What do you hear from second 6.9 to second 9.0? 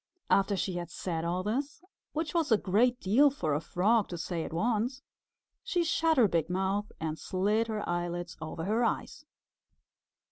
and slid her eyelids over her